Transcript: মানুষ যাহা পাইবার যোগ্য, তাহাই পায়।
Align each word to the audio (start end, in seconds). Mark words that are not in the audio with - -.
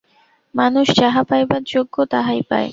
মানুষ 0.55 0.87
যাহা 0.99 1.21
পাইবার 1.29 1.61
যোগ্য, 1.73 1.95
তাহাই 2.11 2.41
পায়। 2.49 2.69